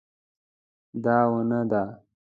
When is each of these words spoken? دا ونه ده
دا 1.03 1.17
ونه 1.31 1.59
ده 1.71 1.83